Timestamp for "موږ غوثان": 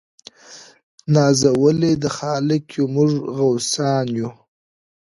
2.95-4.05